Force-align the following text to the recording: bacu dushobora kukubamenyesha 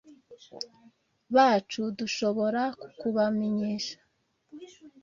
bacu 1.35 1.81
dushobora 1.97 2.61
kukubamenyesha 2.79 3.97